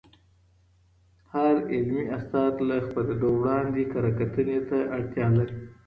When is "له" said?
2.69-2.77